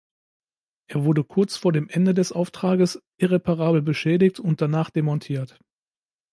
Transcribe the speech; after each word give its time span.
Er 0.87 1.03
wurde 1.05 1.23
kurz 1.23 1.57
vor 1.57 1.71
dem 1.73 1.87
Ende 1.87 2.15
des 2.15 2.31
Auftrages 2.31 3.03
irreparabel 3.17 3.83
beschädigt 3.83 4.39
und 4.39 4.59
danach 4.59 4.89
demontiert. 4.89 5.59